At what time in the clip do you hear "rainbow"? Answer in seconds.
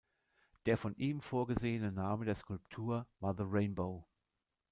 3.45-4.07